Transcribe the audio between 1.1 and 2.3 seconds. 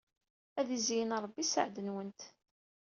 Ṛebbi sseɛd-nwent.